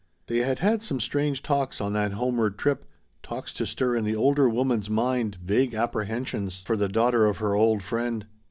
[0.25, 2.85] They had had some strange talks on that homeward trip,
[3.21, 7.53] talks to stir in the older woman's mind vague apprehensions for the daughter of her
[7.53, 8.25] old friend.